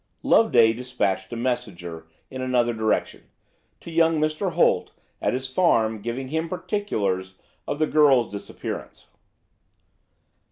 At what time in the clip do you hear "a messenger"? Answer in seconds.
1.31-2.07